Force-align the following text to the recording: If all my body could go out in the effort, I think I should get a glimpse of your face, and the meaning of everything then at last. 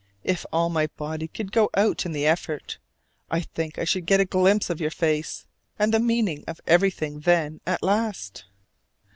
If 0.23 0.47
all 0.51 0.69
my 0.71 0.87
body 0.97 1.27
could 1.27 1.51
go 1.51 1.69
out 1.75 2.07
in 2.07 2.11
the 2.11 2.25
effort, 2.25 2.79
I 3.29 3.41
think 3.41 3.77
I 3.77 3.83
should 3.83 4.07
get 4.07 4.19
a 4.19 4.25
glimpse 4.25 4.71
of 4.71 4.81
your 4.81 4.89
face, 4.89 5.45
and 5.77 5.93
the 5.93 5.99
meaning 5.99 6.43
of 6.47 6.59
everything 6.65 7.19
then 7.19 7.61
at 7.67 7.83
last. 7.83 8.45